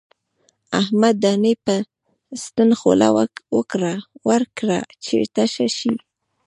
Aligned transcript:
احمد 0.81 1.15
دانې 1.23 1.53
ته 1.55 1.61
په 1.65 1.75
ستنه 2.43 2.75
خوله 2.81 3.07
ورکړه 4.29 4.79
چې 5.03 5.15
تشه 5.35 5.67
شي. 5.77 5.93